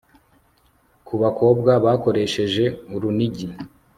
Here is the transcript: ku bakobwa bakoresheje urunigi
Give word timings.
ku 1.05 1.13
bakobwa 1.21 1.71
bakoresheje 1.85 2.63
urunigi 2.95 3.47